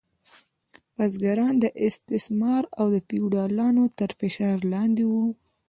بزګران 0.95 1.53
د 1.63 1.65
استثمار 1.87 2.63
او 2.79 2.87
فیوډالانو 3.07 3.83
تر 3.99 4.09
فشار 4.19 4.57
لاندې 4.73 5.03
وو. 5.11 5.25